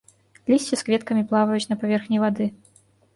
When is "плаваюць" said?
1.33-1.69